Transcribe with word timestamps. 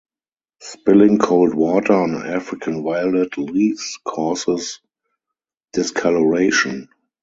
Spilling 0.61 1.19
cold 1.19 1.53
water 1.53 1.93
on 1.93 2.15
African 2.25 2.81
violet 2.83 3.37
leaves 3.37 3.99
causes 4.03 4.79
discoloration. 5.73 6.89